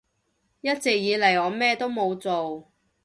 [0.61, 2.71] 一直以嚟我咩都冇做